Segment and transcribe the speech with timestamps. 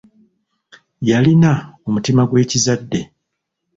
[1.09, 1.51] Yalina
[1.87, 3.01] omutima gw'ekizadde.